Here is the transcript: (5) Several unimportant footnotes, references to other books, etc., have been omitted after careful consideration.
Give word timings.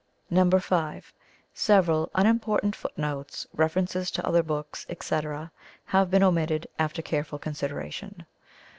(5) 0.33 1.13
Several 1.53 2.09
unimportant 2.15 2.75
footnotes, 2.75 3.45
references 3.53 4.09
to 4.09 4.27
other 4.27 4.41
books, 4.41 4.83
etc., 4.89 5.51
have 5.85 6.09
been 6.09 6.23
omitted 6.23 6.65
after 6.79 7.03
careful 7.03 7.37
consideration. 7.37 8.25